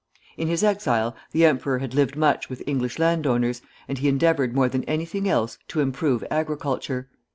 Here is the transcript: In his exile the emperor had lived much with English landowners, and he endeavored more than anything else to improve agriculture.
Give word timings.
In 0.35 0.47
his 0.47 0.63
exile 0.63 1.15
the 1.31 1.45
emperor 1.45 1.77
had 1.77 1.93
lived 1.93 2.15
much 2.15 2.49
with 2.49 2.63
English 2.65 2.97
landowners, 2.97 3.61
and 3.87 3.99
he 3.99 4.07
endeavored 4.07 4.55
more 4.55 4.67
than 4.67 4.83
anything 4.85 5.29
else 5.29 5.59
to 5.67 5.79
improve 5.79 6.23
agriculture. 6.31 7.07